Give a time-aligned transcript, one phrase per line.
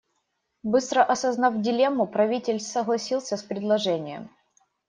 [0.63, 4.31] Быстро осознав дилемму, правитель согласился с предложением.